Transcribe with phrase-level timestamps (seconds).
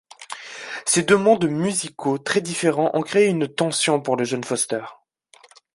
[0.83, 4.83] Ces deux mondes musicaux très différents ont créé une tension pour le jeune Foster.